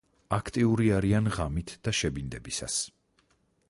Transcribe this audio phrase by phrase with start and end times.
[0.37, 2.83] აქტიური არიან ღამით და შებინდებისას.